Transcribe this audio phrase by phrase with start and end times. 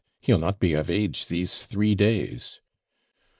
[0.19, 2.59] he'll not be of age these three days.'